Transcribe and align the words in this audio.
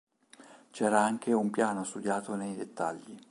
C'era 0.71 1.01
anche 1.03 1.31
un 1.31 1.51
piano 1.51 1.83
studiato 1.83 2.33
nei 2.33 2.55
dettagli. 2.55 3.19